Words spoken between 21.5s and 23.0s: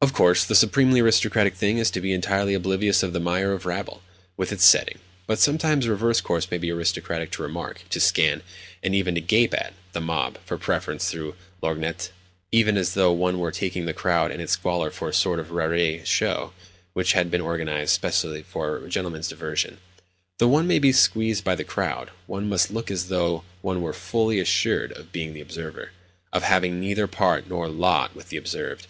the crowd, one must look